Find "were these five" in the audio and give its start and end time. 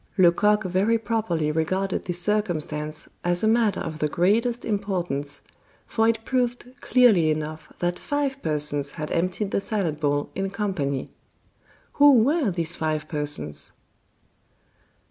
12.13-13.07